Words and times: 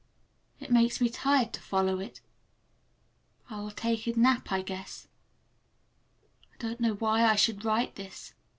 It 0.59 0.71
makes 0.71 0.99
me 0.99 1.09
tired 1.09 1.53
to 1.53 1.61
follow 1.61 1.99
it. 1.99 2.21
I 3.51 3.59
will 3.59 3.69
take 3.69 4.07
a 4.07 4.13
nap, 4.17 4.51
I 4.51 4.63
guess. 4.63 5.07
I 6.51 6.57
don't 6.57 6.79
know 6.79 6.95
why 6.95 7.23
I 7.23 7.35
should 7.35 7.63
write 7.63 7.93
this. 7.97 8.33